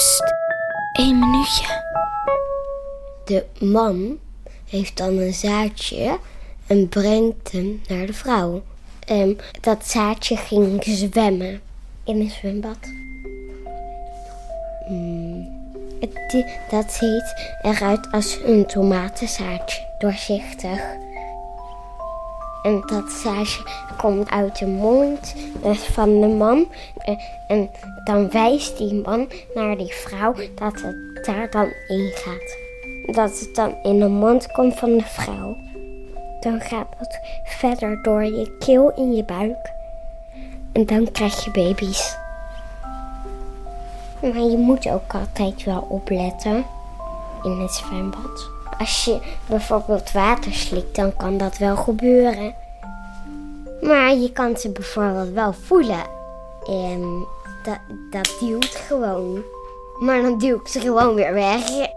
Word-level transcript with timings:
Pst, 0.00 0.22
minuutje. 0.96 1.82
De 3.24 3.44
man 3.58 4.18
heeft 4.68 4.96
dan 4.96 5.18
een 5.18 5.32
zaadje 5.32 6.18
en 6.66 6.88
brengt 6.88 7.52
hem 7.52 7.80
naar 7.88 8.06
de 8.06 8.12
vrouw. 8.12 8.62
En 9.06 9.38
dat 9.60 9.86
zaadje 9.86 10.36
ging 10.36 10.84
zwemmen 10.84 11.60
in 12.04 12.20
een 12.20 12.30
zwembad. 12.30 12.78
Hmm. 14.86 15.48
Dat 16.70 16.92
ziet 16.92 17.34
eruit 17.62 18.12
als 18.12 18.38
een 18.44 18.66
tomatenzaadje, 18.66 19.86
doorzichtig. 19.98 20.80
En 22.62 22.82
dat 22.86 23.10
zaadje 23.10 23.62
komt 23.96 24.30
uit 24.30 24.58
de 24.58 24.66
mond 24.66 25.34
van 25.92 26.20
de 26.20 26.26
man. 26.26 26.66
En 27.48 27.70
dan 28.04 28.30
wijst 28.30 28.78
die 28.78 28.94
man 28.94 29.28
naar 29.54 29.76
die 29.76 29.94
vrouw 29.94 30.34
dat 30.54 30.80
het 30.80 31.24
daar 31.24 31.50
dan 31.50 31.72
in 31.88 32.10
gaat. 32.14 32.56
Dat 33.14 33.40
het 33.40 33.54
dan 33.54 33.74
in 33.82 33.98
de 33.98 34.08
mond 34.08 34.52
komt 34.52 34.74
van 34.74 34.96
de 34.96 35.04
vrouw. 35.04 35.56
Dan 36.40 36.60
gaat 36.60 36.86
het 36.96 37.20
verder 37.44 38.02
door 38.02 38.24
je 38.24 38.56
keel 38.58 38.92
in 38.96 39.14
je 39.14 39.24
buik. 39.24 39.72
En 40.72 40.86
dan 40.86 41.12
krijg 41.12 41.44
je 41.44 41.50
baby's. 41.50 42.16
Maar 44.20 44.42
je 44.42 44.56
moet 44.56 44.88
ook 44.88 45.14
altijd 45.14 45.64
wel 45.64 45.86
opletten 45.88 46.64
in 47.42 47.60
het 47.60 47.72
zwembad. 47.72 48.59
Als 48.80 49.04
je 49.04 49.20
bijvoorbeeld 49.46 50.12
water 50.12 50.52
slikt, 50.52 50.96
dan 50.96 51.16
kan 51.16 51.38
dat 51.38 51.58
wel 51.58 51.76
gebeuren. 51.76 52.54
Maar 53.80 54.14
je 54.14 54.32
kan 54.32 54.56
ze 54.56 54.70
bijvoorbeeld 54.70 55.32
wel 55.32 55.52
voelen. 55.52 56.04
En 56.66 57.26
dat, 57.62 57.78
dat 58.10 58.36
duwt 58.40 58.74
gewoon. 58.88 59.42
Maar 59.98 60.22
dan 60.22 60.38
duw 60.38 60.56
ik 60.56 60.68
ze 60.68 60.80
gewoon 60.80 61.14
weer 61.14 61.34
weg. 61.34 61.89